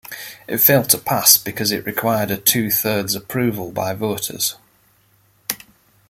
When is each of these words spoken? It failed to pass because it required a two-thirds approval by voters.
It 0.47 0.57
failed 0.57 0.89
to 0.89 0.97
pass 0.97 1.37
because 1.37 1.71
it 1.71 1.85
required 1.85 2.31
a 2.31 2.37
two-thirds 2.37 3.13
approval 3.13 3.71
by 3.71 3.93
voters. 3.93 4.55